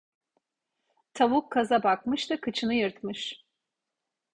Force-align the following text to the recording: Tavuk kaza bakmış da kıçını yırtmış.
Tavuk 1.13 1.49
kaza 1.51 1.83
bakmış 1.83 2.29
da 2.29 2.41
kıçını 2.41 2.73
yırtmış. 2.73 3.43